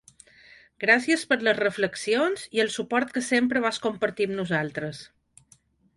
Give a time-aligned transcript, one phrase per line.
[0.83, 5.07] Gràcies per les reflexions i el suport que sempre vas compartir amb nosaltres.